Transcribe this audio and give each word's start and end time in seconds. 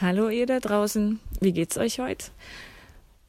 Hallo 0.00 0.30
ihr 0.30 0.46
da 0.46 0.60
draußen, 0.60 1.20
wie 1.40 1.52
geht's 1.52 1.76
euch 1.76 2.00
heute? 2.00 2.28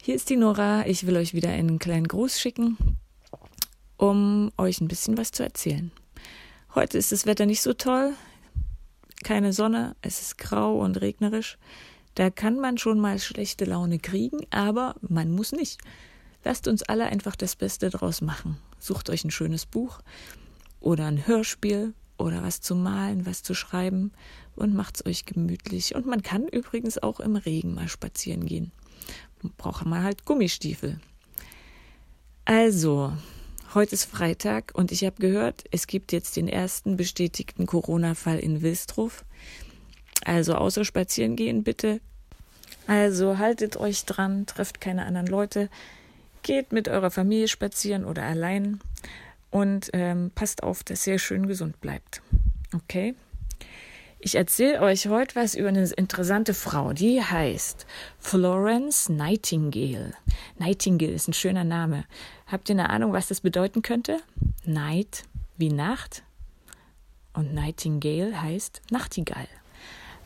Hier 0.02 0.16
ist 0.16 0.30
die 0.30 0.38
Nora, 0.38 0.86
ich 0.88 1.06
will 1.06 1.18
euch 1.18 1.34
wieder 1.34 1.50
einen 1.50 1.80
kleinen 1.80 2.08
Gruß 2.08 2.40
schicken, 2.40 2.78
um 3.98 4.54
euch 4.58 4.80
ein 4.80 4.88
bisschen 4.88 5.18
was 5.18 5.34
zu 5.34 5.44
erzählen. 5.44 5.92
Heute 6.74 6.98
ist 6.98 7.12
das 7.12 7.26
Wetter 7.26 7.46
nicht 7.46 7.62
so 7.62 7.74
toll, 7.74 8.14
keine 9.22 9.52
Sonne, 9.52 9.98
es 10.02 10.22
ist 10.22 10.38
grau 10.38 10.80
und 10.80 11.02
regnerisch. 11.02 11.58
Da 12.16 12.30
kann 12.30 12.58
man 12.58 12.78
schon 12.78 13.02
mal 13.02 13.20
schlechte 13.20 13.66
Laune 13.66 14.00
kriegen, 14.00 14.40
aber 14.50 14.96
man 15.02 15.30
muss 15.30 15.52
nicht. 15.52 15.82
Lasst 16.46 16.70
uns 16.70 16.84
alle 16.84 17.08
einfach 17.08 17.36
das 17.36 17.58
Beste 17.58 17.90
draus 17.90 18.22
machen. 18.22 18.60
Sucht 18.80 19.10
euch 19.10 19.26
ein 19.26 19.32
schönes 19.32 19.66
Buch 19.66 20.00
oder 20.80 21.08
ein 21.08 21.28
Hörspiel 21.28 21.94
oder 22.22 22.44
was 22.44 22.62
zu 22.62 22.76
malen, 22.76 23.26
was 23.26 23.44
zu 23.44 23.54
schreiben 23.54 24.12
und 24.56 24.74
macht's 24.74 25.06
euch 25.06 25.26
gemütlich. 25.26 25.96
Und 25.96 26.06
man 26.06 26.22
kann 26.22 26.48
übrigens 26.48 26.98
auch 26.98 27.20
im 27.20 27.36
Regen 27.36 27.74
mal 27.74 27.88
spazieren 27.88 28.46
gehen. 28.46 28.72
Braucht 29.58 29.86
man 29.86 30.04
halt 30.04 30.26
Gummistiefel. 30.26 31.00
Also, 32.46 33.14
heute 33.74 33.96
ist 33.96 34.06
Freitag 34.06 34.72
und 34.74 34.92
ich 34.92 35.04
habe 35.04 35.16
gehört, 35.20 35.64
es 35.72 35.88
gibt 35.88 36.12
jetzt 36.12 36.36
den 36.36 36.48
ersten 36.48 36.98
bestätigten 36.98 37.66
Corona-Fall 37.66 38.40
in 38.40 38.62
Wilsdruff. 38.62 39.26
Also 40.24 40.56
außer 40.56 40.86
spazieren 40.86 41.36
gehen 41.36 41.64
bitte. 41.64 42.00
Also 42.88 43.38
haltet 43.38 43.78
euch 43.78 44.06
dran, 44.06 44.46
trefft 44.46 44.82
keine 44.82 45.06
anderen 45.06 45.28
Leute, 45.28 45.70
geht 46.44 46.72
mit 46.72 46.88
eurer 46.88 47.12
Familie 47.12 47.48
spazieren 47.48 48.06
oder 48.06 48.24
allein 48.24 48.80
und 49.52 49.90
ähm, 49.94 50.32
passt 50.34 50.64
auf, 50.64 50.84
dass 50.84 51.06
ihr 51.06 51.20
schön 51.20 51.46
gesund 51.46 51.80
bleibt. 51.82 52.22
Okay? 52.74 53.14
Ich 54.24 54.36
erzähle 54.36 54.82
euch 54.82 55.08
heute 55.08 55.36
was 55.36 55.56
über 55.56 55.70
eine 55.70 55.84
interessante 55.84 56.54
Frau, 56.54 56.94
die 56.94 57.22
heißt 57.22 57.86
Florence 58.20 59.10
Nightingale. 59.10 60.14
Nightingale 60.58 61.14
ist 61.14 61.28
ein 61.28 61.34
schöner 61.34 61.64
Name. 61.64 62.06
Habt 62.48 62.70
ihr 62.70 62.76
eine 62.76 62.90
Ahnung, 62.90 63.14
was 63.14 63.28
das 63.28 63.42
bedeuten 63.42 63.82
könnte? 63.82 64.20
Night 64.64 65.24
wie 65.58 65.70
Nacht 65.70 66.24
und 67.34 67.54
Nightingale 67.54 68.40
heißt 68.40 68.82
Nachtigall. 68.92 69.48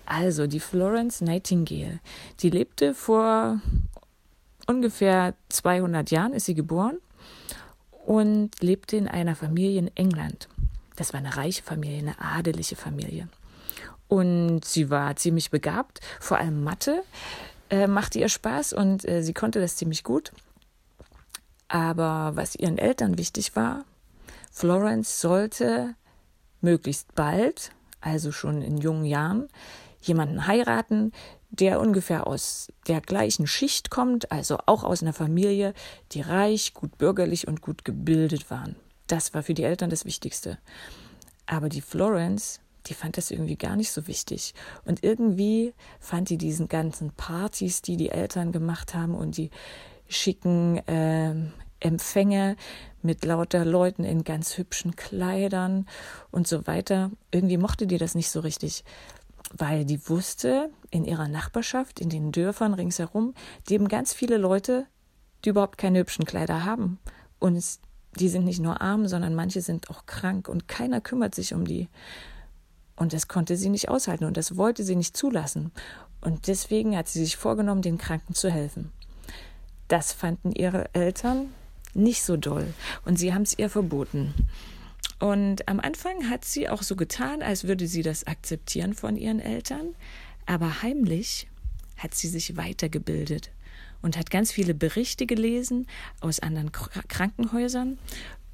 Also 0.05 0.45
die 0.45 0.59
Florence 0.59 1.21
Nightingale, 1.21 1.99
die 2.41 2.49
lebte 2.49 2.93
vor 2.93 3.61
ungefähr 4.67 5.35
200 5.49 6.11
Jahren, 6.11 6.33
ist 6.33 6.45
sie 6.45 6.53
geboren 6.53 6.97
und 8.05 8.51
lebte 8.61 8.97
in 8.97 9.07
einer 9.07 9.35
Familie 9.35 9.79
in 9.79 9.95
England. 9.95 10.47
Das 10.95 11.13
war 11.13 11.19
eine 11.19 11.35
reiche 11.35 11.63
Familie, 11.63 11.99
eine 11.99 12.19
adelige 12.19 12.75
Familie. 12.75 13.27
Und 14.07 14.63
sie 14.63 14.89
war 14.89 15.15
ziemlich 15.15 15.49
begabt, 15.49 15.99
vor 16.19 16.37
allem 16.37 16.63
Mathe 16.63 17.03
äh, 17.69 17.87
machte 17.87 18.19
ihr 18.19 18.29
Spaß 18.29 18.73
und 18.73 19.07
äh, 19.07 19.23
sie 19.23 19.33
konnte 19.33 19.59
das 19.59 19.77
ziemlich 19.77 20.03
gut. 20.03 20.31
Aber 21.67 22.33
was 22.35 22.55
ihren 22.55 22.77
Eltern 22.77 23.17
wichtig 23.17 23.55
war, 23.55 23.83
Florence 24.51 25.19
sollte 25.19 25.95
möglichst 26.61 27.15
bald, 27.15 27.71
also 28.01 28.31
schon 28.31 28.61
in 28.61 28.77
jungen 28.77 29.05
Jahren, 29.05 29.47
jemanden 30.01 30.45
heiraten, 30.45 31.11
der 31.49 31.79
ungefähr 31.79 32.27
aus 32.27 32.71
der 32.87 33.01
gleichen 33.01 33.47
Schicht 33.47 33.89
kommt, 33.89 34.31
also 34.31 34.57
auch 34.65 34.83
aus 34.83 35.01
einer 35.01 35.13
Familie, 35.13 35.73
die 36.11 36.21
reich, 36.21 36.73
gut 36.73 36.97
bürgerlich 36.97 37.47
und 37.47 37.61
gut 37.61 37.85
gebildet 37.85 38.49
waren. 38.49 38.75
Das 39.07 39.33
war 39.33 39.43
für 39.43 39.53
die 39.53 39.63
Eltern 39.63 39.89
das 39.89 40.05
Wichtigste. 40.05 40.57
Aber 41.45 41.69
die 41.69 41.81
Florence, 41.81 42.59
die 42.87 42.93
fand 42.93 43.17
das 43.17 43.31
irgendwie 43.31 43.55
gar 43.55 43.75
nicht 43.75 43.91
so 43.91 44.07
wichtig. 44.07 44.53
Und 44.83 45.03
irgendwie 45.03 45.73
fand 45.99 46.29
die 46.29 46.37
diesen 46.37 46.67
ganzen 46.67 47.11
Partys, 47.11 47.81
die 47.81 47.97
die 47.97 48.09
Eltern 48.09 48.51
gemacht 48.51 48.93
haben 48.93 49.15
und 49.15 49.37
die 49.37 49.51
schicken 50.07 50.77
äh, 50.87 51.35
Empfänge 51.79 52.55
mit 53.01 53.23
lauter 53.25 53.65
Leuten 53.65 54.03
in 54.03 54.23
ganz 54.23 54.57
hübschen 54.57 54.95
Kleidern 54.95 55.87
und 56.31 56.47
so 56.47 56.65
weiter. 56.67 57.11
Irgendwie 57.31 57.57
mochte 57.57 57.85
die 57.85 57.97
das 57.97 58.15
nicht 58.15 58.29
so 58.29 58.39
richtig 58.39 58.83
weil 59.55 59.85
die 59.85 60.07
wusste, 60.09 60.69
in 60.89 61.05
ihrer 61.05 61.27
Nachbarschaft, 61.27 61.99
in 61.99 62.09
den 62.09 62.31
Dörfern 62.31 62.73
ringsherum, 62.73 63.33
leben 63.67 63.87
ganz 63.87 64.13
viele 64.13 64.37
Leute, 64.37 64.87
die 65.43 65.49
überhaupt 65.49 65.77
keine 65.77 65.99
hübschen 65.99 66.25
Kleider 66.25 66.65
haben. 66.65 66.99
Und 67.39 67.63
die 68.19 68.29
sind 68.29 68.45
nicht 68.45 68.59
nur 68.59 68.81
arm, 68.81 69.07
sondern 69.07 69.35
manche 69.35 69.61
sind 69.61 69.89
auch 69.89 70.05
krank 70.05 70.47
und 70.47 70.67
keiner 70.67 71.01
kümmert 71.01 71.35
sich 71.35 71.53
um 71.53 71.65
die. 71.65 71.89
Und 72.95 73.13
das 73.13 73.27
konnte 73.27 73.57
sie 73.57 73.69
nicht 73.69 73.89
aushalten 73.89 74.25
und 74.25 74.37
das 74.37 74.55
wollte 74.55 74.83
sie 74.83 74.95
nicht 74.95 75.17
zulassen. 75.17 75.71
Und 76.21 76.47
deswegen 76.47 76.95
hat 76.97 77.07
sie 77.07 77.19
sich 77.19 77.35
vorgenommen, 77.35 77.81
den 77.81 77.97
Kranken 77.97 78.33
zu 78.33 78.49
helfen. 78.49 78.91
Das 79.87 80.13
fanden 80.13 80.51
ihre 80.53 80.93
Eltern 80.93 81.53
nicht 81.93 82.23
so 82.23 82.37
doll 82.37 82.73
und 83.05 83.17
sie 83.17 83.33
haben 83.33 83.43
es 83.43 83.57
ihr 83.57 83.69
verboten. 83.69 84.33
Und 85.19 85.67
am 85.67 85.79
Anfang 85.79 86.29
hat 86.29 86.45
sie 86.45 86.67
auch 86.67 86.83
so 86.83 86.95
getan, 86.95 87.41
als 87.41 87.63
würde 87.65 87.87
sie 87.87 88.01
das 88.01 88.27
akzeptieren 88.27 88.93
von 88.93 89.15
ihren 89.15 89.39
Eltern, 89.39 89.95
aber 90.45 90.81
heimlich 90.81 91.47
hat 91.97 92.13
sie 92.13 92.27
sich 92.27 92.57
weitergebildet 92.57 93.51
und 94.01 94.17
hat 94.17 94.29
ganz 94.29 94.51
viele 94.51 94.73
Berichte 94.73 95.25
gelesen 95.25 95.87
aus 96.19 96.39
anderen 96.39 96.71
Krankenhäusern 96.71 97.97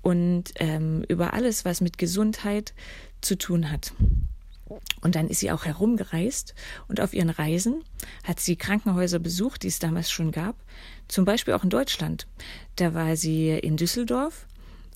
und 0.02 0.52
ähm, 0.56 1.04
über 1.08 1.34
alles, 1.34 1.66
was 1.66 1.82
mit 1.82 1.98
Gesundheit 1.98 2.74
zu 3.22 3.38
tun 3.38 3.72
hat. 3.72 3.94
Und 5.02 5.16
dann 5.16 5.28
ist 5.28 5.42
sie 5.42 5.52
auch 5.52 5.66
herumgereist 5.66 6.56
und 6.88 7.02
auf 7.02 7.14
ihren 7.14 7.30
Reisen 7.30 7.84
hat 8.24 8.40
sie 8.40 8.56
Krankenhäuser 8.56 9.20
besucht, 9.20 9.64
die 9.64 9.68
es 9.68 9.80
damals 9.80 10.10
schon 10.10 10.32
gab, 10.32 10.56
zum 11.08 11.26
Beispiel 11.26 11.54
auch 11.54 11.64
in 11.64 11.70
Deutschland. 11.70 12.28
Da 12.78 12.94
war 12.94 13.18
sie 13.18 13.50
in 13.50 13.76
Düsseldorf 13.76 14.46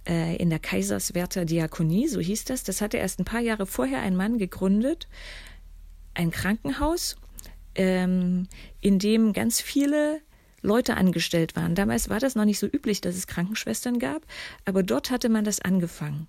äh, 0.08 0.36
in 0.38 0.50
der 0.50 0.60
Kaiserswerther 0.60 1.46
Diakonie, 1.46 2.08
so 2.08 2.20
hieß 2.20 2.46
das. 2.46 2.64
Das 2.64 2.82
hatte 2.82 2.98
erst 2.98 3.20
ein 3.20 3.26
paar 3.26 3.42
Jahre 3.42 3.66
vorher 3.66 4.02
ein 4.02 4.16
Mann 4.16 4.38
gegründet, 4.38 5.08
ein 6.14 6.32
Krankenhaus, 6.32 7.16
ähm, 7.76 8.48
in 8.82 9.00
dem 9.00 9.34
ganz 9.34 9.62
viele 9.62 10.22
Leute 10.62 10.98
angestellt 10.98 11.56
waren. 11.56 11.76
Damals 11.76 12.10
war 12.10 12.20
das 12.20 12.36
noch 12.36 12.46
nicht 12.46 12.60
so 12.60 12.68
üblich, 12.68 13.02
dass 13.02 13.16
es 13.16 13.28
Krankenschwestern 13.28 14.00
gab, 14.00 14.26
aber 14.66 14.84
dort 14.84 15.12
hatte 15.12 15.30
man 15.30 15.46
das 15.46 15.62
angefangen. 15.62 16.28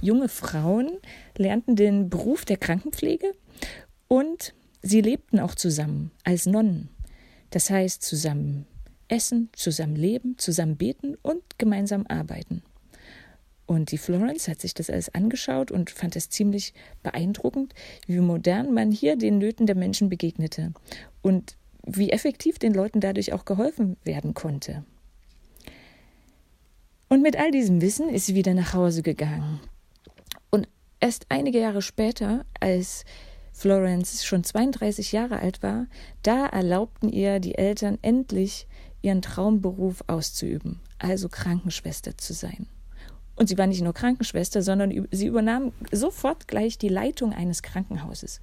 Junge 0.00 0.28
Frauen 0.28 0.90
lernten 1.36 1.76
den 1.76 2.08
Beruf 2.10 2.44
der 2.44 2.56
Krankenpflege 2.56 3.32
und 4.06 4.54
sie 4.82 5.00
lebten 5.00 5.40
auch 5.40 5.54
zusammen 5.54 6.10
als 6.24 6.46
Nonnen. 6.46 6.88
Das 7.50 7.70
heißt, 7.70 8.02
zusammen 8.02 8.66
essen, 9.08 9.48
zusammen 9.54 9.96
leben, 9.96 10.36
zusammen 10.38 10.76
beten 10.76 11.16
und 11.22 11.42
gemeinsam 11.58 12.06
arbeiten. 12.08 12.62
Und 13.68 13.92
die 13.92 13.98
Florence 13.98 14.48
hat 14.48 14.62
sich 14.62 14.72
das 14.72 14.88
alles 14.88 15.14
angeschaut 15.14 15.70
und 15.70 15.90
fand 15.90 16.16
es 16.16 16.30
ziemlich 16.30 16.72
beeindruckend, 17.02 17.74
wie 18.06 18.18
modern 18.18 18.72
man 18.72 18.90
hier 18.90 19.14
den 19.14 19.36
Nöten 19.36 19.66
der 19.66 19.76
Menschen 19.76 20.08
begegnete 20.08 20.72
und 21.20 21.54
wie 21.84 22.08
effektiv 22.08 22.58
den 22.58 22.72
Leuten 22.72 23.00
dadurch 23.00 23.34
auch 23.34 23.44
geholfen 23.44 23.98
werden 24.04 24.32
konnte. 24.32 24.86
Und 27.10 27.20
mit 27.20 27.38
all 27.38 27.50
diesem 27.50 27.82
Wissen 27.82 28.08
ist 28.08 28.24
sie 28.24 28.34
wieder 28.34 28.54
nach 28.54 28.72
Hause 28.72 29.02
gegangen. 29.02 29.60
Und 30.48 30.66
erst 30.98 31.26
einige 31.28 31.60
Jahre 31.60 31.82
später, 31.82 32.46
als 32.60 33.04
Florence 33.52 34.24
schon 34.24 34.44
32 34.44 35.12
Jahre 35.12 35.40
alt 35.40 35.62
war, 35.62 35.88
da 36.22 36.46
erlaubten 36.46 37.10
ihr 37.10 37.38
die 37.38 37.56
Eltern 37.56 37.98
endlich 38.00 38.66
ihren 39.02 39.20
Traumberuf 39.20 40.02
auszuüben, 40.06 40.80
also 40.98 41.28
Krankenschwester 41.28 42.16
zu 42.16 42.32
sein. 42.32 42.66
Und 43.38 43.48
sie 43.48 43.56
war 43.56 43.68
nicht 43.68 43.82
nur 43.82 43.94
Krankenschwester, 43.94 44.62
sondern 44.62 45.06
sie 45.12 45.26
übernahm 45.26 45.72
sofort 45.92 46.48
gleich 46.48 46.76
die 46.76 46.88
Leitung 46.88 47.32
eines 47.32 47.62
Krankenhauses. 47.62 48.40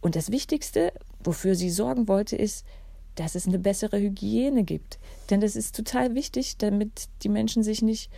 Und 0.00 0.16
das 0.16 0.30
Wichtigste, 0.30 0.94
wofür 1.22 1.54
sie 1.54 1.68
sorgen 1.68 2.08
wollte, 2.08 2.34
ist, 2.34 2.64
dass 3.14 3.34
es 3.34 3.46
eine 3.46 3.58
bessere 3.58 4.00
Hygiene 4.00 4.64
gibt. 4.64 4.98
Denn 5.28 5.42
das 5.42 5.54
ist 5.54 5.76
total 5.76 6.14
wichtig, 6.14 6.56
damit 6.56 7.10
die 7.22 7.28
Menschen 7.28 7.62
sich 7.62 7.82
nicht 7.82 8.10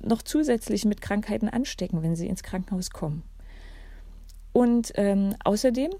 noch 0.00 0.22
zusätzlich 0.22 0.84
mit 0.84 1.00
Krankheiten 1.00 1.48
anstecken, 1.48 2.02
wenn 2.02 2.16
sie 2.16 2.26
ins 2.26 2.42
Krankenhaus 2.42 2.90
kommen. 2.90 3.22
Und 4.52 4.90
ähm, 4.96 5.36
außerdem 5.44 5.92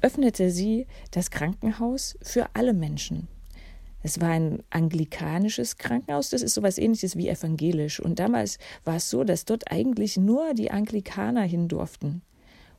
öffnete 0.00 0.50
sie 0.50 0.86
das 1.10 1.30
Krankenhaus 1.30 2.16
für 2.22 2.46
alle 2.54 2.72
Menschen. 2.72 3.28
Es 4.02 4.20
war 4.20 4.30
ein 4.30 4.62
anglikanisches 4.70 5.76
Krankenhaus, 5.76 6.30
das 6.30 6.42
ist 6.42 6.54
sowas 6.54 6.78
ähnliches 6.78 7.16
wie 7.16 7.28
evangelisch. 7.28 8.00
Und 8.00 8.18
damals 8.18 8.58
war 8.84 8.96
es 8.96 9.10
so, 9.10 9.24
dass 9.24 9.44
dort 9.44 9.70
eigentlich 9.70 10.16
nur 10.16 10.54
die 10.54 10.70
Anglikaner 10.70 11.42
hin 11.42 11.68
durften. 11.68 12.22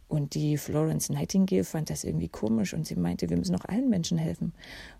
Und 0.07 0.35
die 0.35 0.57
Florence 0.57 1.09
Nightingale 1.09 1.63
fand 1.63 1.89
das 1.89 2.03
irgendwie 2.03 2.29
komisch 2.29 2.73
und 2.73 2.85
sie 2.85 2.95
meinte, 2.95 3.29
wir 3.29 3.37
müssen 3.37 3.55
auch 3.55 3.65
allen 3.65 3.89
Menschen 3.89 4.17
helfen. 4.17 4.53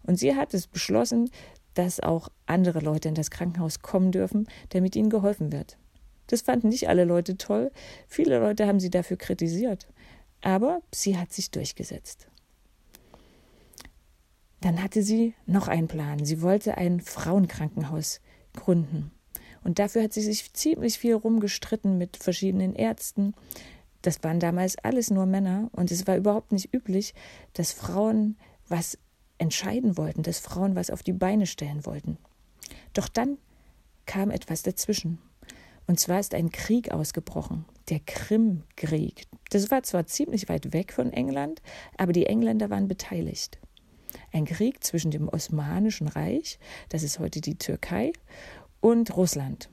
Und 0.03 0.17
sie 0.17 0.35
hat 0.35 0.53
es 0.53 0.65
beschlossen, 0.65 1.29
dass 1.73 1.99
auch 1.99 2.29
andere 2.45 2.79
Leute 2.79 3.09
in 3.09 3.15
das 3.15 3.29
Krankenhaus 3.29 3.81
kommen 3.81 4.11
dürfen, 4.11 4.47
damit 4.69 4.95
ihnen 4.95 5.09
geholfen 5.09 5.51
wird. 5.51 5.77
Das 6.27 6.41
fanden 6.41 6.69
nicht 6.69 6.87
alle 6.87 7.03
Leute 7.03 7.37
toll. 7.37 7.71
Viele 8.07 8.39
Leute 8.39 8.65
haben 8.65 8.79
sie 8.79 8.89
dafür 8.89 9.17
kritisiert. 9.17 9.87
Aber 10.41 10.81
sie 10.93 11.17
hat 11.17 11.31
sich 11.31 11.51
durchgesetzt. 11.51 12.27
Dann 14.63 14.81
hatte 14.81 15.03
sie 15.03 15.33
noch 15.45 15.67
einen 15.67 15.89
Plan. 15.89 16.23
Sie 16.23 16.41
wollte 16.41 16.77
ein 16.77 17.01
Frauenkrankenhaus 17.01 18.21
gründen. 18.53 19.11
Und 19.63 19.79
dafür 19.79 20.03
hat 20.03 20.13
sie 20.13 20.21
sich 20.21 20.53
ziemlich 20.53 20.97
viel 20.97 21.15
rumgestritten 21.15 21.97
mit 21.97 22.17
verschiedenen 22.17 22.73
Ärzten. 22.73 23.33
Das 24.01 24.23
waren 24.23 24.39
damals 24.39 24.77
alles 24.77 25.09
nur 25.09 25.25
Männer 25.25 25.69
und 25.73 25.91
es 25.91 26.07
war 26.07 26.15
überhaupt 26.15 26.51
nicht 26.51 26.73
üblich, 26.73 27.13
dass 27.53 27.73
Frauen 27.73 28.37
was 28.67 28.97
entscheiden 29.37 29.97
wollten, 29.97 30.23
dass 30.23 30.39
Frauen 30.39 30.75
was 30.75 30.89
auf 30.89 31.03
die 31.03 31.13
Beine 31.13 31.45
stellen 31.45 31.85
wollten. 31.85 32.17
Doch 32.93 33.09
dann 33.09 33.37
kam 34.05 34.31
etwas 34.31 34.63
dazwischen. 34.63 35.19
Und 35.87 35.99
zwar 35.99 36.19
ist 36.19 36.33
ein 36.33 36.51
Krieg 36.51 36.91
ausgebrochen, 36.91 37.65
der 37.89 37.99
Krimkrieg. 37.99 39.25
Das 39.49 39.71
war 39.71 39.83
zwar 39.83 40.05
ziemlich 40.05 40.47
weit 40.47 40.71
weg 40.71 40.93
von 40.93 41.11
England, 41.11 41.61
aber 41.97 42.13
die 42.13 42.27
Engländer 42.27 42.69
waren 42.69 42.87
beteiligt. 42.87 43.59
Ein 44.31 44.45
Krieg 44.45 44.83
zwischen 44.83 45.11
dem 45.11 45.27
Osmanischen 45.27 46.07
Reich, 46.07 46.59
das 46.89 47.03
ist 47.03 47.19
heute 47.19 47.41
die 47.41 47.57
Türkei, 47.57 48.13
und 48.81 49.15
Russland. 49.15 49.69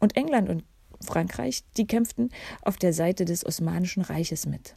Und 0.00 0.16
England 0.16 0.48
und 0.48 0.64
Frankreich, 1.00 1.64
die 1.76 1.86
kämpften 1.86 2.30
auf 2.62 2.76
der 2.76 2.92
Seite 2.92 3.24
des 3.24 3.44
Osmanischen 3.44 4.02
Reiches 4.02 4.46
mit. 4.46 4.74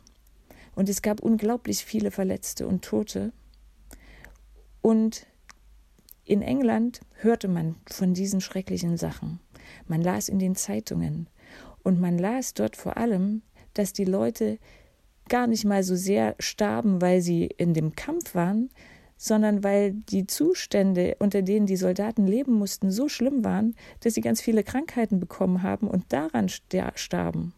Und 0.76 0.90
es 0.90 1.02
gab 1.02 1.22
unglaublich 1.22 1.84
viele 1.84 2.12
Verletzte 2.12 2.68
und 2.68 2.84
Tote. 2.84 3.32
Und 4.82 5.26
in 6.24 6.42
England 6.42 7.00
hörte 7.16 7.48
man 7.48 7.76
von 7.90 8.14
diesen 8.14 8.42
schrecklichen 8.42 8.98
Sachen. 8.98 9.40
Man 9.88 10.02
las 10.02 10.30
in 10.30 10.40
den 10.40 10.56
Zeitungen. 10.56 11.30
Und 11.84 12.00
man 12.00 12.18
las 12.18 12.54
dort 12.54 12.76
vor 12.76 12.98
allem, 12.98 13.42
dass 13.74 13.94
die 13.94 14.06
Leute 14.06 14.60
gar 15.30 15.48
nicht 15.48 15.66
mal 15.66 15.84
so 15.84 15.96
sehr 15.96 16.36
starben, 16.40 17.02
weil 17.02 17.22
sie 17.22 17.46
in 17.46 17.74
dem 17.74 17.96
Kampf 17.96 18.36
waren, 18.36 18.70
sondern 19.18 19.64
weil 19.64 19.94
die 19.94 20.28
Zustände, 20.28 21.16
unter 21.20 21.42
denen 21.42 21.66
die 21.66 21.76
Soldaten 21.76 22.28
leben 22.28 22.54
mussten, 22.54 22.92
so 22.92 23.10
schlimm 23.10 23.44
waren, 23.44 23.76
dass 24.02 24.14
sie 24.14 24.22
ganz 24.22 24.42
viele 24.42 24.64
Krankheiten 24.64 25.20
bekommen 25.20 25.64
haben 25.64 25.88
und 25.88 26.06
daran 26.14 26.50
starben. 26.50 27.54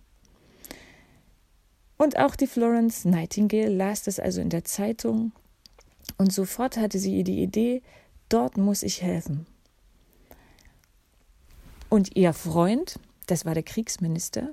Und 1.98 2.18
auch 2.18 2.36
die 2.38 2.48
Florence 2.48 3.04
Nightingale 3.04 3.70
las 3.76 4.04
das 4.04 4.20
also 4.20 4.40
in 4.40 4.50
der 4.50 4.64
Zeitung 4.64 5.34
und 6.18 6.32
sofort 6.32 6.78
hatte 6.78 6.98
sie 6.98 7.24
die 7.24 7.42
Idee, 7.44 7.82
dort 8.30 8.58
muss 8.58 8.84
ich 8.84 9.02
helfen. 9.02 9.46
Und 11.90 12.16
ihr 12.16 12.34
Freund, 12.34 13.00
das 13.28 13.46
war 13.46 13.54
der 13.54 13.64
Kriegsminister, 13.64 14.52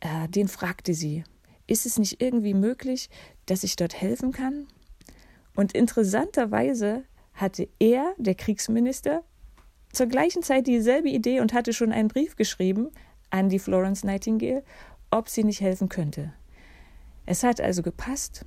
äh, 0.00 0.28
den 0.28 0.48
fragte 0.48 0.92
sie, 0.92 1.24
ist 1.66 1.86
es 1.86 1.98
nicht 1.98 2.20
irgendwie 2.20 2.54
möglich, 2.54 3.08
dass 3.46 3.62
ich 3.62 3.76
dort 3.76 4.00
helfen 4.00 4.32
kann? 4.32 4.66
Und 5.54 5.72
interessanterweise 5.72 7.04
hatte 7.34 7.68
er, 7.78 8.14
der 8.18 8.34
Kriegsminister, 8.34 9.22
zur 9.92 10.06
gleichen 10.06 10.42
Zeit 10.42 10.66
dieselbe 10.66 11.08
Idee 11.08 11.40
und 11.40 11.52
hatte 11.52 11.72
schon 11.72 11.92
einen 11.92 12.08
Brief 12.08 12.36
geschrieben 12.36 12.90
an 13.30 13.48
die 13.48 13.58
Florence 13.58 14.04
Nightingale, 14.04 14.62
ob 15.10 15.28
sie 15.28 15.44
nicht 15.44 15.60
helfen 15.60 15.88
könnte. 15.88 16.32
Es 17.26 17.42
hat 17.42 17.60
also 17.60 17.82
gepasst 17.82 18.44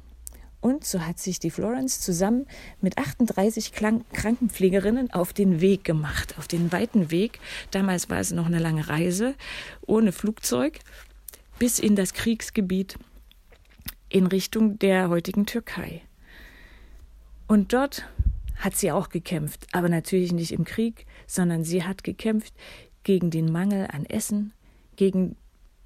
und 0.60 0.84
so 0.84 1.02
hat 1.06 1.20
sich 1.20 1.40
die 1.40 1.52
Florence 1.52 2.02
zusammen 2.02 2.48
mit 2.82 2.98
38 2.98 3.72
Krankenpflegerinnen 3.72 5.12
auf 5.12 5.32
den 5.32 5.62
Weg 5.62 5.84
gemacht, 5.84 6.36
auf 6.40 6.48
den 6.48 6.72
weiten 6.72 7.12
Weg. 7.12 7.40
Damals 7.70 8.10
war 8.10 8.20
es 8.20 8.32
noch 8.32 8.48
eine 8.48 8.60
lange 8.60 8.90
Reise 8.90 9.36
ohne 9.86 10.12
Flugzeug 10.12 10.80
bis 11.60 11.80
in 11.80 11.96
das 11.96 12.14
Kriegsgebiet 12.14 12.98
in 14.10 14.26
Richtung 14.26 14.80
der 14.80 15.10
heutigen 15.10 15.46
Türkei. 15.46 16.02
Und 17.48 17.74
dort 17.74 18.06
hat 18.58 18.76
sie 18.76 18.92
auch 18.92 19.10
gekämpft, 19.10 19.68
aber 19.72 19.90
natürlich 19.90 20.32
nicht 20.32 20.52
im 20.52 20.66
Krieg, 20.66 21.06
sondern 21.28 21.64
sie 21.64 21.84
hat 21.84 22.04
gekämpft 22.04 22.54
gegen 23.04 23.30
den 23.30 23.52
Mangel 23.52 23.88
an 23.92 24.06
Essen, 24.06 24.54
gegen 24.96 25.36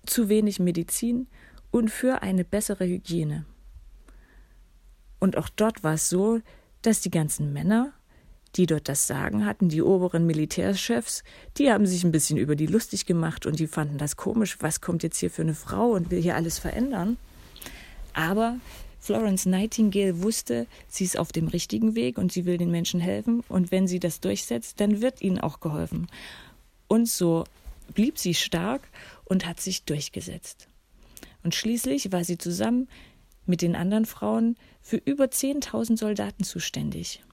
zu 0.05 0.29
wenig 0.29 0.59
Medizin 0.59 1.27
und 1.71 1.89
für 1.89 2.21
eine 2.21 2.45
bessere 2.45 2.85
Hygiene. 2.85 3.45
Und 5.19 5.37
auch 5.37 5.49
dort 5.49 5.83
war 5.83 5.95
es 5.95 6.09
so, 6.09 6.39
dass 6.81 7.01
die 7.01 7.11
ganzen 7.11 7.51
Männer, 7.51 7.91
die 8.55 8.65
dort 8.65 8.87
das 8.87 9.05
Sagen 9.05 9.45
hatten, 9.45 9.69
die 9.69 9.81
oberen 9.81 10.25
Militärchefs, 10.25 11.23
die 11.57 11.71
haben 11.71 11.85
sich 11.85 12.03
ein 12.03 12.11
bisschen 12.11 12.37
über 12.37 12.55
die 12.55 12.67
lustig 12.67 13.05
gemacht 13.05 13.45
und 13.45 13.59
die 13.59 13.67
fanden 13.67 13.97
das 13.97 14.15
komisch, 14.15 14.57
was 14.61 14.81
kommt 14.81 15.03
jetzt 15.03 15.17
hier 15.17 15.29
für 15.29 15.41
eine 15.41 15.53
Frau 15.53 15.91
und 15.91 16.09
will 16.09 16.21
hier 16.21 16.35
alles 16.35 16.57
verändern. 16.57 17.17
Aber 18.13 18.57
Florence 18.99 19.45
Nightingale 19.45 20.21
wusste, 20.21 20.67
sie 20.87 21.05
ist 21.05 21.17
auf 21.17 21.31
dem 21.31 21.47
richtigen 21.47 21.95
Weg 21.95 22.17
und 22.17 22.31
sie 22.31 22.45
will 22.45 22.57
den 22.57 22.71
Menschen 22.71 22.99
helfen. 22.99 23.41
Und 23.47 23.71
wenn 23.71 23.87
sie 23.87 23.99
das 23.99 24.19
durchsetzt, 24.19 24.79
dann 24.79 25.01
wird 25.01 25.21
ihnen 25.21 25.39
auch 25.39 25.59
geholfen. 25.59 26.07
Und 26.87 27.07
so 27.07 27.45
blieb 27.93 28.17
sie 28.17 28.33
stark 28.33 28.87
und 29.25 29.45
hat 29.45 29.61
sich 29.61 29.83
durchgesetzt. 29.83 30.67
Und 31.43 31.55
schließlich 31.55 32.11
war 32.11 32.23
sie 32.23 32.37
zusammen 32.37 32.89
mit 33.45 33.61
den 33.61 33.75
anderen 33.75 34.05
Frauen 34.05 34.57
für 34.81 34.97
über 34.97 35.25
10.000 35.25 35.97
Soldaten 35.97 36.43
zuständig. 36.43 37.23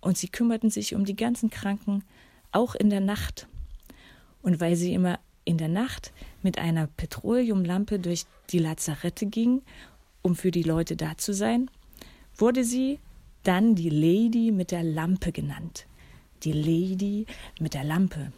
Und 0.00 0.16
sie 0.16 0.28
kümmerten 0.28 0.70
sich 0.70 0.94
um 0.94 1.04
die 1.04 1.16
ganzen 1.16 1.50
Kranken, 1.50 2.04
auch 2.52 2.74
in 2.74 2.90
der 2.90 3.00
Nacht. 3.00 3.48
Und 4.42 4.60
weil 4.60 4.76
sie 4.76 4.94
immer 4.94 5.18
in 5.44 5.58
der 5.58 5.68
Nacht 5.68 6.12
mit 6.42 6.58
einer 6.58 6.86
Petroleumlampe 6.86 7.98
durch 7.98 8.24
die 8.50 8.58
Lazarette 8.58 9.26
ging 9.26 9.62
um 10.22 10.36
für 10.36 10.50
die 10.50 10.62
Leute 10.62 10.96
da 10.96 11.16
zu 11.18 11.34
sein, 11.34 11.70
wurde 12.36 12.64
sie 12.64 12.98
dann 13.42 13.74
die 13.74 13.90
Lady 13.90 14.52
mit 14.52 14.70
der 14.70 14.82
Lampe 14.82 15.32
genannt. 15.32 15.86
Die 16.44 16.52
Lady 16.52 17.26
mit 17.60 17.74
der 17.74 17.84
Lampe. 17.84 18.32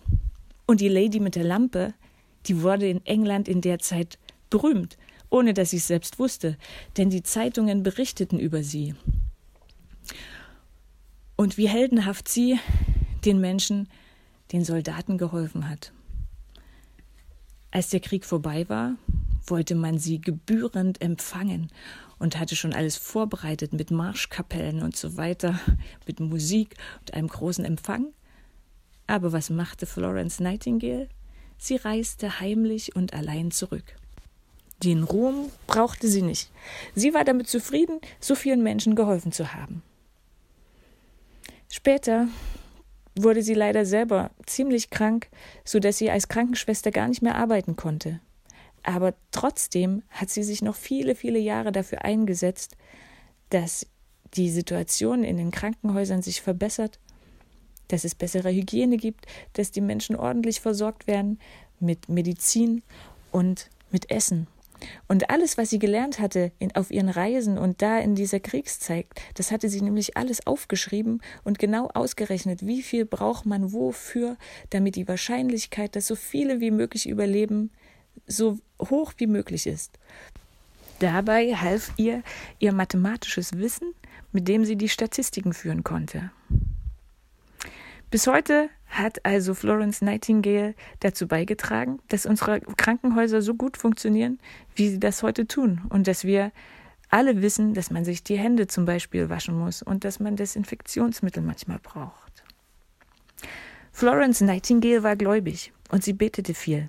Und 0.67 0.81
die 0.81 0.89
Lady 0.89 1.21
mit 1.21 1.37
der 1.37 1.45
Lampe, 1.45 1.95
die 2.47 2.63
wurde 2.63 2.89
in 2.89 3.05
England 3.05 3.49
in 3.49 3.61
der 3.61 3.79
Zeit 3.79 4.19
berühmt, 4.51 4.97
ohne 5.31 5.55
dass 5.55 5.71
sie 5.71 5.79
es 5.79 5.87
selbst 5.87 6.19
wusste, 6.19 6.57
denn 6.97 7.11
die 7.11 7.23
Zeitungen 7.23 7.83
berichteten 7.83 8.39
über 8.39 8.63
sie. 8.63 8.95
Und 11.37 11.59
wie 11.59 11.69
heldenhaft 11.69 12.29
sie 12.29 12.59
den 13.25 13.41
Menschen, 13.41 13.89
den 14.53 14.65
Soldaten 14.65 15.19
geholfen 15.19 15.69
hat. 15.69 15.93
Als 17.71 17.89
der 17.89 18.01
Krieg 18.01 18.25
vorbei 18.25 18.69
war, 18.69 18.97
wollte 19.47 19.75
man 19.75 19.99
sie 19.99 20.21
gebührend 20.21 21.01
empfangen 21.01 21.71
und 22.19 22.39
hatte 22.39 22.57
schon 22.57 22.73
alles 22.73 22.97
vorbereitet 22.97 23.73
mit 23.73 23.91
Marschkapellen 23.91 24.83
und 24.83 24.97
so 24.97 25.17
weiter, 25.17 25.59
mit 26.07 26.21
Musik 26.21 26.77
und 27.01 27.15
einem 27.15 27.29
großen 27.29 27.65
Empfang. 27.65 28.07
Aber 29.07 29.33
was 29.33 29.51
machte 29.51 29.87
Florence 29.87 30.41
Nightingale? 30.41 31.09
Sie 31.59 31.77
reiste 31.77 32.41
heimlich 32.41 32.97
und 32.97 33.15
allein 33.15 33.51
zurück. 33.51 33.97
Den 34.83 35.03
Ruhm 35.03 35.51
brauchte 35.67 36.09
sie 36.09 36.23
nicht. 36.23 36.51
Sie 36.95 37.15
war 37.15 37.25
damit 37.25 37.49
zufrieden, 37.49 38.01
so 38.21 38.35
vielen 38.35 38.63
Menschen 38.63 38.97
geholfen 38.97 39.33
zu 39.33 39.55
haben. 39.55 39.83
Später 41.71 42.29
wurde 43.17 43.43
sie 43.43 43.55
leider 43.55 43.87
selber 43.87 44.31
ziemlich 44.47 44.91
krank, 44.91 45.29
so 45.65 45.79
dass 45.79 45.99
sie 45.99 46.11
als 46.11 46.29
Krankenschwester 46.29 46.91
gar 46.91 47.09
nicht 47.09 47.23
mehr 47.23 47.37
arbeiten 47.37 47.77
konnte. 47.77 48.21
Aber 48.85 49.15
trotzdem 49.33 50.03
hat 50.11 50.31
sie 50.31 50.43
sich 50.43 50.63
noch 50.63 50.77
viele, 50.77 51.15
viele 51.15 51.39
Jahre 51.39 51.73
dafür 51.73 52.05
eingesetzt, 52.05 52.77
dass 53.51 53.87
die 54.35 54.51
Situation 54.51 55.25
in 55.25 55.39
den 55.39 55.51
Krankenhäusern 55.51 56.23
sich 56.23 56.43
verbessert, 56.43 57.01
dass 57.89 58.05
es 58.05 58.15
bessere 58.15 58.51
Hygiene 58.51 58.99
gibt, 58.99 59.27
dass 59.55 59.71
die 59.71 59.81
Menschen 59.81 60.17
ordentlich 60.17 60.61
versorgt 60.61 61.07
werden 61.07 61.39
mit 61.81 62.09
Medizin 62.09 62.83
und 63.33 63.71
mit 63.91 64.11
Essen. 64.11 64.47
Und 65.09 65.31
alles, 65.31 65.57
was 65.57 65.71
sie 65.71 65.79
gelernt 65.79 66.19
hatte 66.19 66.53
in, 66.59 66.75
auf 66.75 66.91
ihren 66.91 67.09
Reisen 67.09 67.57
und 67.57 67.81
da 67.81 67.99
in 67.99 68.15
dieser 68.15 68.41
Kriegszeit, 68.41 69.07
das 69.35 69.51
hatte 69.51 69.71
sie 69.71 69.81
nämlich 69.81 70.17
alles 70.17 70.47
aufgeschrieben 70.47 71.23
und 71.43 71.59
genau 71.59 71.89
ausgerechnet, 71.95 72.67
wie 72.67 72.83
viel 72.83 73.07
braucht 73.07 73.47
man 73.47 73.73
wofür, 73.73 74.37
damit 74.71 74.97
die 74.97 75.09
Wahrscheinlichkeit, 75.09 75.97
dass 75.97 76.07
so 76.07 76.17
viele 76.17 76.61
wie 76.61 76.71
möglich 76.71 77.09
überleben, 77.09 77.71
so 78.27 78.59
hoch 78.81 79.13
wie 79.19 79.27
möglich 79.27 79.67
ist. 79.67 79.99
Dabei 80.99 81.55
half 81.55 81.93
ihr 81.97 82.23
ihr 82.59 82.73
mathematisches 82.73 83.59
Wissen, 83.59 83.95
mit 84.33 84.49
dem 84.49 84.65
sie 84.65 84.77
die 84.77 84.89
Statistiken 84.89 85.53
führen 85.53 85.85
konnte. 85.85 86.31
Bis 88.11 88.27
heute 88.27 88.71
hat 88.87 89.25
also 89.25 89.55
Florence 89.55 90.01
Nightingale 90.01 90.75
dazu 91.01 91.27
beigetragen, 91.27 91.99
dass 92.09 92.27
unsere 92.27 92.61
Krankenhäuser 92.61 93.43
so 93.43 93.55
gut 93.55 93.77
funktionieren, 93.77 94.39
wie 94.77 94.89
sie 94.89 95.01
das 95.01 95.25
heute 95.25 95.49
tun 95.49 95.83
und 95.89 96.07
dass 96.07 96.23
wir 96.23 96.53
alle 97.11 97.43
wissen, 97.43 97.75
dass 97.75 97.91
man 97.91 98.05
sich 98.05 98.23
die 98.23 98.39
Hände 98.39 98.67
zum 98.67 98.85
Beispiel 98.85 99.31
waschen 99.31 99.59
muss 99.59 99.83
und 99.83 100.05
dass 100.05 100.21
man 100.21 100.37
Desinfektionsmittel 100.37 101.43
manchmal 101.43 101.79
braucht. 101.81 102.45
Florence 103.93 104.41
Nightingale 104.41 105.03
war 105.03 105.17
gläubig 105.17 105.73
und 105.91 106.03
sie 106.03 106.13
betete 106.13 106.55
viel. 106.55 106.89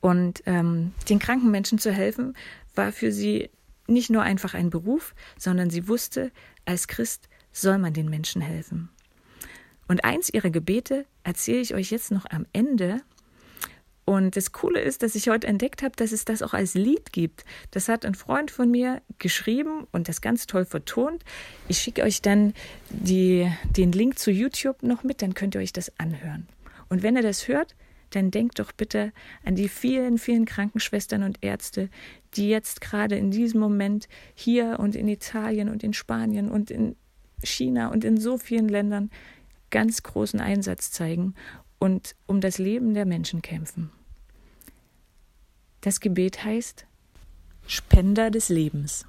Und 0.00 0.42
ähm, 0.46 0.92
den 1.08 1.18
kranken 1.18 1.50
Menschen 1.50 1.78
zu 1.78 1.92
helfen, 1.92 2.36
war 2.74 2.92
für 2.92 3.12
sie 3.12 3.50
nicht 3.88 4.10
nur 4.10 4.22
einfach 4.22 4.54
ein 4.54 4.70
Beruf, 4.70 5.14
sondern 5.36 5.70
sie 5.70 5.88
wusste, 5.88 6.30
als 6.64 6.86
Christ 6.88 7.28
soll 7.52 7.78
man 7.78 7.94
den 7.94 8.08
Menschen 8.08 8.42
helfen. 8.42 8.90
Und 9.88 10.04
eins 10.04 10.28
ihrer 10.28 10.50
Gebete 10.50 11.06
erzähle 11.24 11.60
ich 11.60 11.74
euch 11.74 11.90
jetzt 11.90 12.10
noch 12.10 12.26
am 12.30 12.46
Ende. 12.52 13.00
Und 14.04 14.36
das 14.36 14.52
Coole 14.52 14.80
ist, 14.80 15.02
dass 15.02 15.14
ich 15.14 15.28
heute 15.28 15.46
entdeckt 15.46 15.82
habe, 15.82 15.96
dass 15.96 16.12
es 16.12 16.24
das 16.24 16.42
auch 16.42 16.54
als 16.54 16.74
Lied 16.74 17.12
gibt. 17.12 17.44
Das 17.70 17.88
hat 17.88 18.04
ein 18.04 18.14
Freund 18.14 18.50
von 18.50 18.70
mir 18.70 19.02
geschrieben 19.18 19.86
und 19.90 20.08
das 20.08 20.20
ganz 20.20 20.46
toll 20.46 20.64
vertont. 20.64 21.24
Ich 21.68 21.78
schicke 21.78 22.02
euch 22.02 22.22
dann 22.22 22.54
die, 22.90 23.50
den 23.76 23.92
Link 23.92 24.18
zu 24.18 24.30
YouTube 24.30 24.82
noch 24.82 25.02
mit, 25.02 25.20
dann 25.20 25.34
könnt 25.34 25.54
ihr 25.54 25.60
euch 25.60 25.72
das 25.72 25.92
anhören. 25.98 26.46
Und 26.88 27.02
wenn 27.02 27.16
ihr 27.16 27.22
das 27.22 27.48
hört, 27.48 27.74
dann 28.10 28.30
denkt 28.30 28.58
doch 28.58 28.72
bitte 28.72 29.12
an 29.44 29.54
die 29.54 29.68
vielen, 29.68 30.18
vielen 30.18 30.44
Krankenschwestern 30.44 31.22
und 31.22 31.38
Ärzte, 31.42 31.90
die 32.34 32.48
jetzt 32.48 32.80
gerade 32.80 33.16
in 33.16 33.30
diesem 33.30 33.60
Moment 33.60 34.08
hier 34.34 34.78
und 34.78 34.96
in 34.96 35.08
Italien 35.08 35.68
und 35.68 35.82
in 35.82 35.92
Spanien 35.92 36.50
und 36.50 36.70
in 36.70 36.96
China 37.42 37.88
und 37.88 38.04
in 38.04 38.18
so 38.18 38.38
vielen 38.38 38.68
Ländern 38.68 39.10
ganz 39.70 40.02
großen 40.02 40.40
Einsatz 40.40 40.90
zeigen 40.90 41.34
und 41.78 42.16
um 42.26 42.40
das 42.40 42.58
Leben 42.58 42.94
der 42.94 43.06
Menschen 43.06 43.42
kämpfen. 43.42 43.90
Das 45.80 46.00
Gebet 46.00 46.44
heißt 46.44 46.86
Spender 47.66 48.30
des 48.30 48.48
Lebens. 48.48 49.06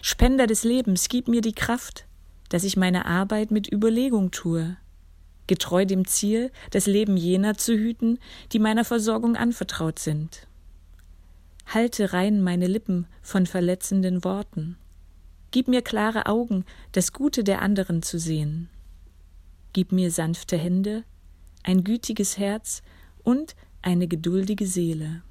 Spender 0.00 0.46
des 0.46 0.64
Lebens, 0.64 1.08
gib 1.08 1.28
mir 1.28 1.40
die 1.40 1.54
Kraft, 1.54 2.06
dass 2.48 2.64
ich 2.64 2.76
meine 2.76 3.04
Arbeit 3.06 3.50
mit 3.50 3.70
Überlegung 3.70 4.30
tue, 4.30 4.76
getreu 5.46 5.84
dem 5.84 6.06
Ziel, 6.06 6.50
das 6.70 6.86
Leben 6.86 7.16
jener 7.16 7.56
zu 7.56 7.74
hüten, 7.74 8.18
die 8.52 8.58
meiner 8.58 8.84
Versorgung 8.84 9.36
anvertraut 9.36 9.98
sind. 9.98 10.46
Halte 11.66 12.12
rein 12.12 12.42
meine 12.42 12.66
Lippen 12.66 13.06
von 13.22 13.46
verletzenden 13.46 14.24
Worten. 14.24 14.76
Gib 15.50 15.68
mir 15.68 15.82
klare 15.82 16.26
Augen, 16.26 16.64
das 16.92 17.12
Gute 17.12 17.44
der 17.44 17.62
anderen 17.62 18.02
zu 18.02 18.18
sehen. 18.18 18.68
Gib 19.72 19.92
mir 19.92 20.10
sanfte 20.10 20.56
Hände, 20.56 21.04
ein 21.62 21.84
gütiges 21.84 22.38
Herz 22.38 22.82
und 23.22 23.54
eine 23.80 24.08
geduldige 24.08 24.66
Seele. 24.66 25.22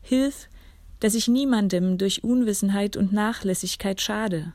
Hilf, 0.00 0.48
dass 1.00 1.14
ich 1.14 1.28
niemandem 1.28 1.98
durch 1.98 2.24
Unwissenheit 2.24 2.96
und 2.96 3.12
Nachlässigkeit 3.12 4.00
schade. 4.00 4.52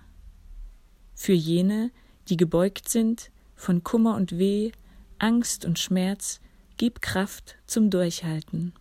Für 1.16 1.34
jene, 1.34 1.92
die 2.30 2.38
gebeugt 2.38 2.90
sind 2.90 3.32
von 3.58 3.84
Kummer 3.84 4.16
und 4.16 4.38
Weh, 4.38 4.72
Angst 5.20 5.66
und 5.66 5.80
Schmerz, 5.80 6.40
gib 6.78 7.02
Kraft 7.02 7.58
zum 7.66 7.90
Durchhalten. 7.90 8.74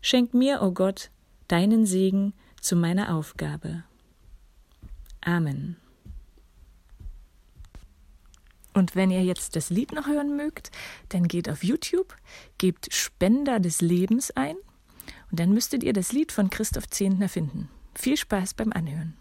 Schenk 0.00 0.34
mir, 0.34 0.62
o 0.62 0.66
oh 0.66 0.70
Gott, 0.72 1.10
deinen 1.46 1.86
Segen 1.86 2.32
zu 2.60 2.74
meiner 2.74 3.14
Aufgabe. 3.14 3.84
Amen. 5.20 5.76
Und 8.74 8.94
wenn 8.94 9.10
ihr 9.10 9.24
jetzt 9.24 9.56
das 9.56 9.70
Lied 9.70 9.92
noch 9.92 10.06
hören 10.06 10.36
mögt, 10.36 10.70
dann 11.08 11.26
geht 11.26 11.48
auf 11.48 11.64
YouTube, 11.64 12.16
gebt 12.58 12.94
Spender 12.94 13.58
des 13.60 13.80
Lebens 13.80 14.30
ein 14.30 14.56
und 15.30 15.40
dann 15.40 15.52
müsstet 15.52 15.82
ihr 15.82 15.92
das 15.92 16.12
Lied 16.12 16.32
von 16.32 16.48
Christoph 16.48 16.88
Zehntner 16.88 17.28
finden. 17.28 17.68
Viel 17.94 18.16
Spaß 18.16 18.54
beim 18.54 18.72
Anhören. 18.72 19.16